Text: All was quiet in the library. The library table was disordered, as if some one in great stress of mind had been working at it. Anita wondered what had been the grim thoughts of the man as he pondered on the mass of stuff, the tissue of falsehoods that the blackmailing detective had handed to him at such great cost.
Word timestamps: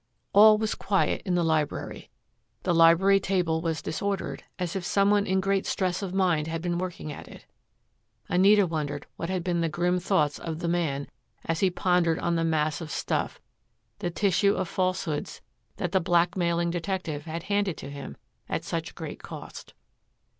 All 0.33 0.57
was 0.57 0.73
quiet 0.73 1.21
in 1.25 1.35
the 1.35 1.43
library. 1.43 2.09
The 2.63 2.73
library 2.73 3.19
table 3.19 3.61
was 3.61 3.83
disordered, 3.83 4.41
as 4.57 4.75
if 4.75 4.83
some 4.83 5.11
one 5.11 5.27
in 5.27 5.39
great 5.39 5.67
stress 5.67 6.01
of 6.01 6.11
mind 6.11 6.47
had 6.47 6.59
been 6.59 6.79
working 6.79 7.11
at 7.13 7.27
it. 7.27 7.45
Anita 8.27 8.65
wondered 8.65 9.05
what 9.17 9.29
had 9.29 9.43
been 9.43 9.61
the 9.61 9.69
grim 9.69 9.99
thoughts 9.99 10.39
of 10.39 10.57
the 10.57 10.67
man 10.67 11.07
as 11.45 11.59
he 11.59 11.69
pondered 11.69 12.17
on 12.17 12.33
the 12.35 12.43
mass 12.43 12.81
of 12.81 12.89
stuff, 12.89 13.39
the 13.99 14.09
tissue 14.09 14.55
of 14.55 14.67
falsehoods 14.67 15.39
that 15.77 15.91
the 15.91 15.99
blackmailing 16.01 16.71
detective 16.71 17.25
had 17.25 17.43
handed 17.43 17.77
to 17.77 17.91
him 17.91 18.17
at 18.49 18.63
such 18.63 18.95
great 18.95 19.21
cost. 19.21 19.75